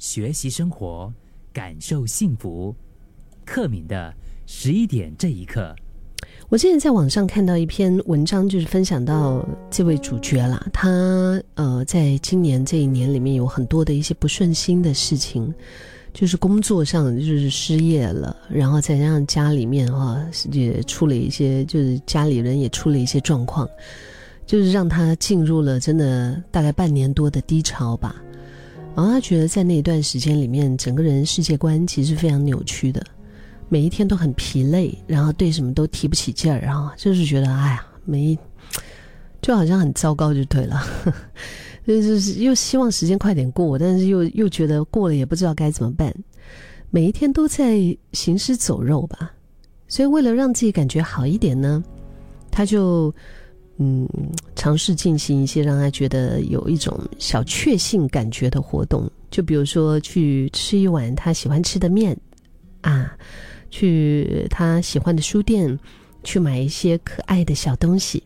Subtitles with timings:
[0.00, 1.12] 学习生活，
[1.52, 2.74] 感受幸福。
[3.44, 4.12] 克敏的
[4.46, 5.76] 十一点这一刻，
[6.48, 15.52] 我现在在网上看到一篇文章，就是分享到这位主角啦，他呃，在今年这一年里面有很多的一些不顺心的事情，
[16.14, 20.18] 就是工作上就是失业了，然后再加上家里面哈
[20.50, 23.68] 也出了一些，就是家里人也出了一些状况，
[24.46, 28.16] 就是让他进入了真的大概半年多的低潮吧。
[28.96, 33.04] 然后他觉得在那一段时间里面，整个人世界观其实非常扭曲的。
[33.68, 38.36] 每一天都很疲累，然后对什么都提不起劲儿，然后就是觉得哎呀，没，
[39.40, 40.82] 就好像很糟糕就对了，
[41.86, 46.12] 就是又希望时间快点过，但是又又觉得过了也不知道该怎么办，
[46.90, 47.78] 每一天都在
[48.12, 49.32] 行尸走肉吧。
[49.86, 51.82] 所以为了让自己感觉好一点呢，
[52.50, 53.14] 他就
[53.80, 54.08] 嗯
[54.54, 62.16] 尝试进行一些让他觉得有一种小确幸感觉的活动，就比如说去吃一碗他喜欢吃的面
[62.82, 63.16] 啊。
[63.72, 65.78] 去他喜欢的书店，
[66.24, 68.20] 去买一些可爱的小东西，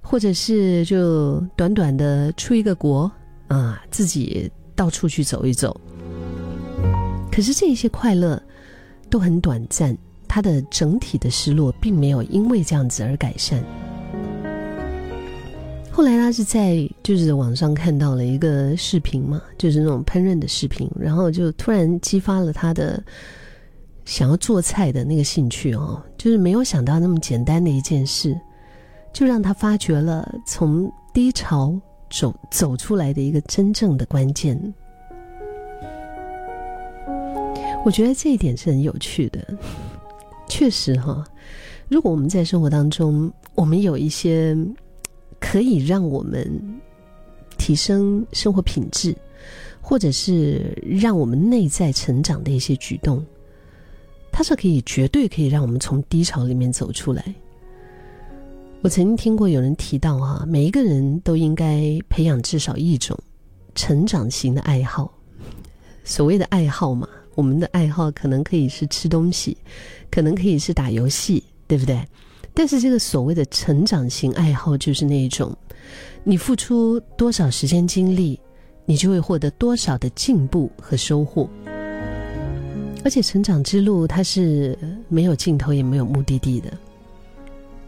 [0.00, 3.10] 或者是就短短的出一个国
[3.48, 5.76] 啊，自己到处去走一走。
[7.32, 8.40] 可是这些快乐
[9.10, 13.60] 都很短暂，他的整体的失落并没有因为这样子而改善。
[15.96, 23.02] 后来他是在就是网上看到了一个视频嘛，就是那种烹饪的视频，然后就突然激发了他的。
[24.04, 28.38] 想要做菜的那个兴趣哦，就是没有想到那么简单的一件事，
[29.10, 31.74] 就让他发掘了从低潮
[32.10, 34.74] 走走出来的一个真正的关键。
[37.86, 39.42] 我觉得这一点是很有趣的，
[40.46, 41.24] 确实哈。
[41.88, 44.54] 如果我们在生活当中，我们有一些
[45.40, 46.80] 可以让我们
[47.58, 49.16] 提升生活品质，
[49.80, 53.24] 或者是让我们内在成长的一些举动。
[54.32, 57.34] 它是可以绝对可以让我们从低潮里面走出来。
[58.82, 63.18] 我曾经听过有人提到哈，每一个人都应该培养至少一种
[63.74, 65.10] 成长型的爱好。
[66.04, 69.56] 所谓的爱好嘛，我们的爱好可能可以是吃东西，
[70.10, 72.00] 可能可以是打游戏，对不对？
[72.58, 75.54] 但是这个所谓的成长型爱好，就是那一种，
[76.24, 78.40] 你付出多少时间精力，
[78.86, 81.46] 你就会获得多少的进步和收获。
[83.04, 86.70] 而且成长之路它是没有尽头也没有目的地的，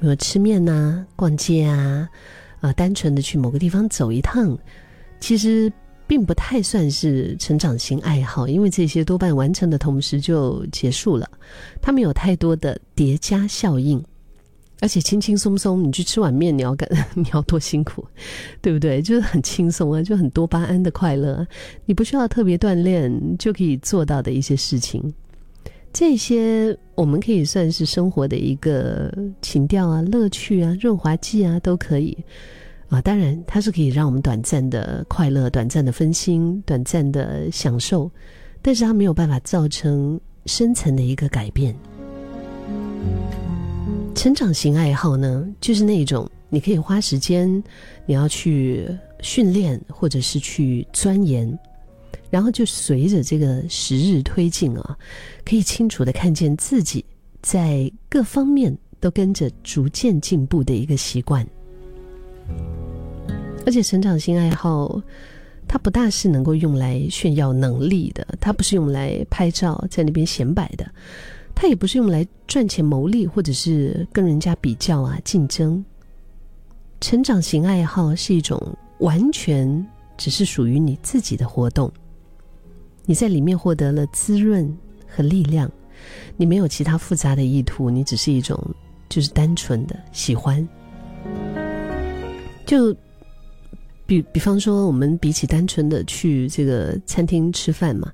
[0.00, 2.06] 比如吃面呐、逛街啊，
[2.60, 4.56] 啊，单纯的去某个地方走一趟，
[5.18, 5.72] 其实
[6.06, 11.26] 并不太算是成长型爱好，因为这些多半完成的同时就结束了，
[11.80, 14.04] 它没有太多的叠加效应。
[14.80, 18.06] 而且轻轻松松，你去吃碗面，你要干， 你要多辛苦，
[18.62, 19.02] 对不对？
[19.02, 21.46] 就是很轻松啊，就很多巴胺的快乐，
[21.84, 25.12] 你不需要特别锻炼就可以做到的一些事情。
[25.92, 32.16] 这些我们可以算是生活的一个情调啊、乐趣啊、润滑剂啊，都可以
[32.88, 33.00] 啊。
[33.00, 38.08] 当然，它是可以让我们短暂的快乐、短暂的分心、短暂的享受，
[38.60, 41.74] 但是它没有办法造成深层的一个改变。
[44.18, 47.62] 成长型爱好呢，就是那种你可以花时间，
[48.04, 48.84] 你要去
[49.20, 51.56] 训练或者是去钻研，
[52.28, 54.98] 然后就随着这个时日推进啊，
[55.44, 57.04] 可以清楚的看见自己
[57.42, 61.46] 在各方面都跟着逐渐进步的一个习惯。
[63.64, 65.00] 而且成长型爱好，
[65.68, 70.84] 它不大是能够用来炫耀能力的，它不是用来拍照在那边显摆的。
[71.60, 75.84] 它也不是用来赚钱牟利，或者是跟人家比较啊竞争。
[77.00, 78.56] 成长型爱好是一种
[79.00, 79.84] 完全
[80.16, 81.92] 只是属于你自己的活动，
[83.04, 84.72] 你在里面获得了滋润
[85.08, 85.68] 和力量，
[86.36, 88.56] 你没有其他复杂的意图，你只是一种
[89.08, 90.66] 就是单纯的喜欢。
[92.64, 92.94] 就
[94.06, 98.12] 比比方说，我们比起单纯的去这个餐厅吃饭嘛。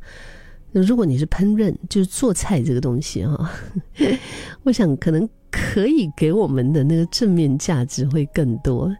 [0.82, 3.50] 如果你是烹饪，就是做菜这个东西哈，
[4.64, 8.94] 我想可能可以给我们的那个正面价值会更多。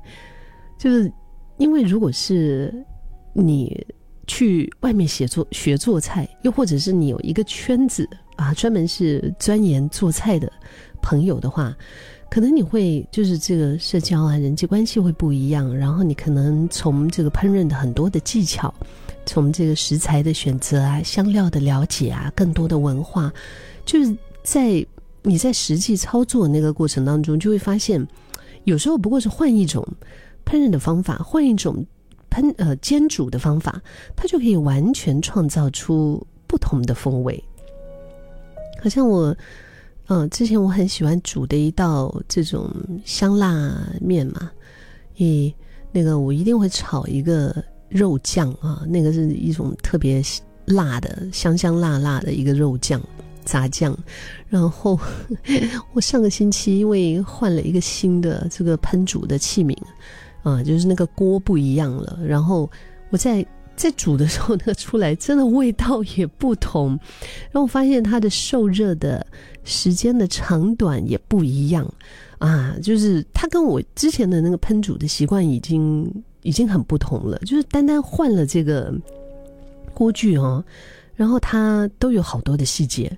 [0.79, 1.11] 就是
[1.59, 2.73] 因为如果是
[3.32, 3.85] 你
[4.26, 10.50] 去外面写作学做菜，又或者是你有一个圈子啊，专门是钻研做菜的
[11.03, 11.77] 朋友的话，
[12.31, 18.73] 可能你会就是这个社交啊，人际关系会不一样，然后你可能从这个烹饪的很多的技巧。
[19.26, 23.32] 从这个食材的选择啊，香料的了解啊，更多的文化，
[23.85, 24.85] 就是在
[25.23, 28.06] 你在实际操作那个过程当中，就会发现，
[28.65, 29.87] 有时候不过是换一种
[30.44, 31.85] 烹饪的方法，换一种
[32.31, 33.82] 烹呃煎煮的方法，
[34.15, 37.43] 它就可以完全创造出不同的风味。
[38.82, 39.35] 好像我，
[40.09, 42.70] 嗯，之前我很喜欢煮的一道这种
[43.05, 44.50] 香辣面嘛，
[45.17, 45.55] 咦，
[45.91, 50.23] 那个我一定会炒一个肉酱啊，那个是一种特别
[50.67, 53.01] 辣的香香辣辣的一个肉酱
[53.45, 53.97] 炸酱。
[54.49, 54.99] 然后
[55.93, 59.77] 我上个星期因为换了一个新的这个烹煮的器皿，
[60.43, 62.71] 啊，就是那个锅不一样了，然后
[63.11, 63.45] 我在。
[63.77, 66.91] 在煮的时候，那个出来真的味道也不同，
[67.51, 69.27] 然后我发现它的受热的
[69.65, 71.85] 时间的长短也不一样
[72.39, 76.09] 啊，就是它跟我之前的那个烹煮的习惯已经
[76.44, 78.94] 已经很不同了，就是单单换了这个
[79.93, 80.64] 锅具哦，
[81.17, 83.11] 然后它都有好多的细节，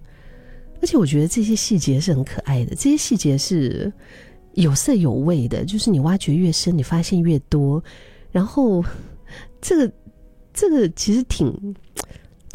[0.81, 3.93] 而且我觉得这些细节是很可爱的，这些细节是
[4.55, 7.84] 有色有味的，就是你挖掘越深，你发现越多，
[8.32, 8.82] 然后
[9.61, 9.93] 这个。
[10.58, 11.52] 这个其实挺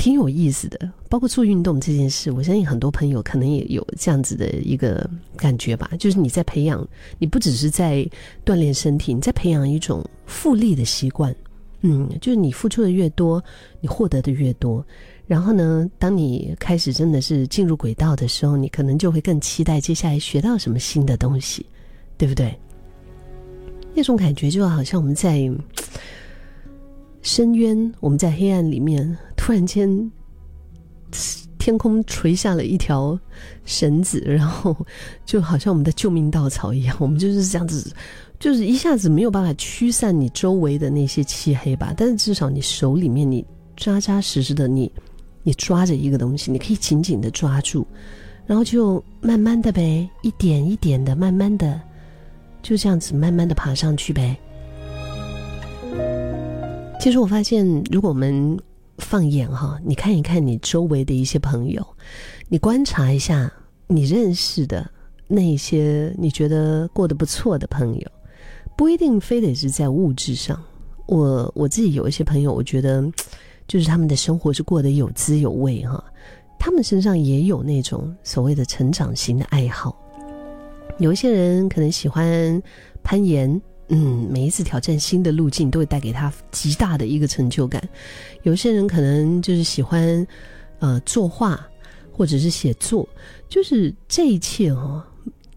[0.02, 5.08] 挺有意思的，包括做运动这件事，我相信很多朋友可能也有这样子的一个
[5.38, 5.92] 感觉吧。
[6.00, 6.84] 就是你在培养，
[7.20, 8.04] 你不只是在
[8.44, 11.36] 锻炼身体，你在培养一种复利的习惯。
[11.82, 13.44] 嗯，就是你付出的越多，
[13.80, 14.84] 你获得的越多。
[15.28, 21.64] 然后呢，当你开始真的是进入轨道的时候，你可能就会更期待接下来学到什么新的东西，
[22.18, 22.52] 对不对？
[23.94, 25.48] 那种感觉就好像我们在。
[27.24, 29.16] 深渊，我们在黑暗里面，
[29.52, 30.10] 突然间，
[31.60, 33.20] 天空垂下了一条
[33.66, 34.74] 绳子，然后
[35.26, 37.94] 就好像我们的救命稻草一样，我们就是这样子，
[38.40, 43.46] 就是一下子没有办法驱散你周围的那些漆黑吧，但是至少你手里面你
[43.76, 44.90] 扎扎实实的，你
[45.44, 47.86] 你抓着一个东西，你可以紧紧的抓住，
[48.46, 51.78] 然后就慢慢的呗，一点一点的，慢慢的，
[52.64, 54.34] 就这样子慢慢的爬上去呗。
[57.02, 58.58] 其实我发现，如果我们
[59.02, 61.86] 放眼哈，你看一看你周围的一些朋友，
[62.48, 63.52] 你观察一下
[63.88, 64.90] 你认识的
[65.28, 68.12] 那一些你觉得过得不错的朋友，
[68.78, 70.62] 不一定非得是在物质上。
[71.08, 73.04] 我我自己有一些朋友，我觉得
[73.68, 76.02] 就是他们的生活是过得有滋有味哈，
[76.58, 79.98] 他们身上也有那种所谓的成长型的爱好。
[81.00, 82.62] 有一些人可能喜欢
[83.04, 83.62] 攀岩。
[83.94, 87.84] 嗯，每一次挑战新的路径都会带给他极大的一个成就感。
[88.44, 90.26] 有些人可能就是喜欢，
[90.80, 91.60] 呃，作画
[92.10, 93.08] 或者是写作，
[93.50, 95.06] 就是这一切哈，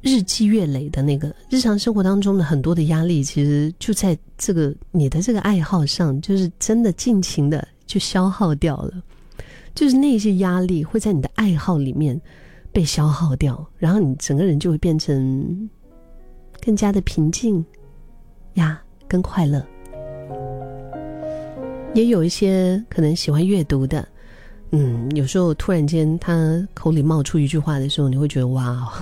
[0.02, 9.00] 日积月累的那个日常生活当中的很多的压力，其实就在这个你的这个爱好上，就是真的尽情的就消耗掉了。
[9.76, 12.20] 就是那些压力会在你的爱好里面
[12.72, 15.70] 被消耗掉，然后你整个人就会变成
[16.60, 17.64] 更加的平静。
[18.54, 19.64] 呀，跟快乐，
[21.94, 24.06] 也有一些可能喜欢阅读的，
[24.70, 28.92] 嗯，有时候突然间他口里冒出一句话的时候，你会觉得哇，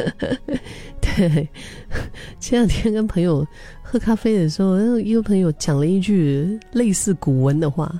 [2.38, 3.46] 前两天跟朋友
[3.82, 7.92] 喝咖啡的时候，一个朋友讲了一句类似古文的话，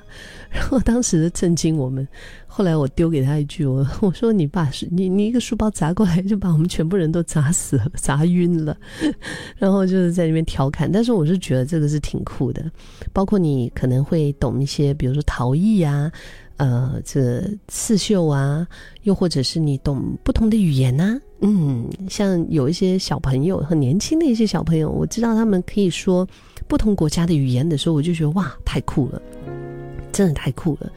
[0.50, 2.06] 然后当时震惊我们。
[2.46, 8.74] 后来我丢给他一句，我 我说你把你你一个书包砸过来，就把我们全部人都砸死了，砸晕了。
[9.58, 12.64] 然后就是在那边调侃，但是我是觉得这个是挺酷的。
[13.12, 16.10] 包括你可能会懂一些，比如说陶艺啊，
[16.56, 18.66] 呃，这刺绣啊，
[19.02, 21.18] 又或者是你懂不同的语言呐。
[21.40, 26.26] 嗯，像有一些小朋友很年轻的一些小朋友，我知道他们可以说
[26.66, 29.20] 不同国家的语言的时候，我就觉得哇，太酷了。
[30.12, 30.90] 真的太酷了！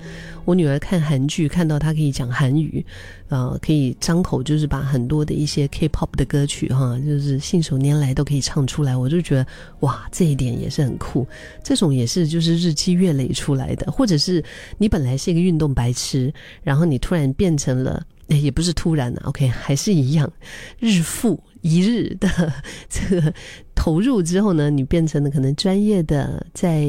[0.50, 2.84] 我女儿看韩剧，看到她可以讲韩语，
[3.28, 8.98] 呃，可以张口就是把很多的一些 K-pop 的歌曲哈，就是信手拈来都可以唱出来。
[8.98, 9.46] 我就觉得
[9.82, 11.28] 哇，这一点也是很酷。
[11.64, 14.44] 这种也是就是日积月累出来的，或者是
[14.80, 20.34] 你本来是一个运动白痴，然后你突然变成了，也不是突然的，OK，还是一样，
[20.80, 22.52] 日复一日的
[22.90, 23.34] 这 个
[23.80, 26.86] 投入之后呢，你变成了可能专业的在。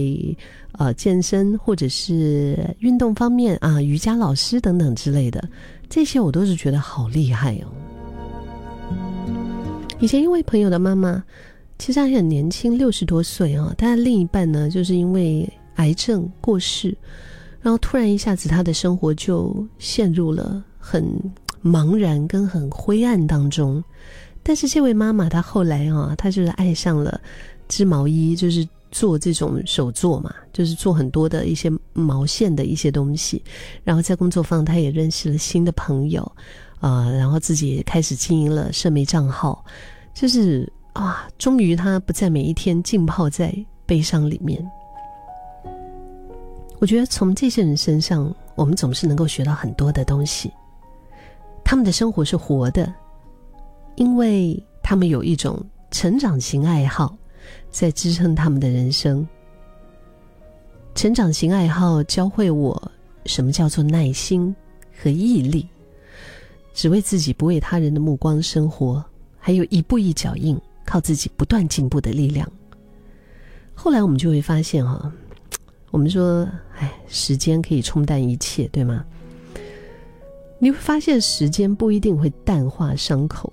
[0.79, 5.47] 呃，健身或者是运动方面啊，瑜伽老师等等之类的，
[5.91, 7.67] 这些我都是觉得好厉害哦。
[9.99, 11.23] 以前一位朋友的妈妈，
[11.79, 16.97] 其实还很年轻，六十多岁啊，但另一半呢，就是因为癌症过世，
[17.61, 21.05] 然后突然一下子，他的生活就陷入了很
[21.63, 23.85] 茫然跟很灰暗当中。
[24.43, 27.21] 但是这位妈妈她后来啊，她就是爱上了
[27.69, 28.67] 织毛衣，就是。
[28.93, 33.41] 做这种手作嘛，就是做很多的一些毛线的一些东西，
[33.85, 36.21] 然后在工作坊，她也认识了新的朋友，
[36.81, 39.65] 啊，然后自己也开始经营了社媒账号，
[40.13, 43.55] 就是啊，终于他不再每一天浸泡在
[43.87, 44.61] 悲伤里面，
[46.81, 50.51] 我觉得从这些人身上，我们总是能够学到很多的东西。
[51.63, 52.93] 他们的生活是活的，
[54.01, 57.15] 因为他们有一种成长型爱好，
[57.71, 59.29] 在支撑他们的人生。
[60.95, 62.91] 成长型爱好教会我
[63.27, 64.57] 什么叫做耐心
[64.99, 65.69] 和毅力，
[66.73, 69.05] 只为自己不为他人的目光生活，
[69.39, 72.51] 还有一步一脚印，靠自己不断进步的力量。
[73.75, 75.13] 后来我们就会发现，哈。
[75.91, 79.05] 我们说，哎，时间可以冲淡一切，对吗？
[80.61, 83.51] 你会发现，时间不一定会淡化伤口，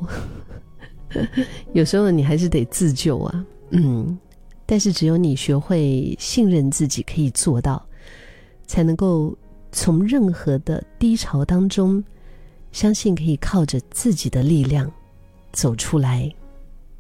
[1.74, 3.46] 有时候你还是得自救啊。
[3.70, 4.18] 嗯，
[4.66, 7.84] 但是只有你学会信任自己可以做到，
[8.66, 9.36] 才能够
[9.72, 12.04] 从任何的低潮当中，
[12.74, 14.92] 相信可以靠着自己的力量
[15.54, 16.30] 走出来。